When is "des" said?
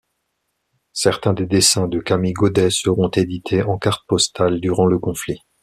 1.35-1.45